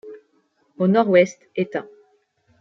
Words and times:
Au 0.79 0.87
nord-ouest 0.87 1.39
Etain. 1.55 1.87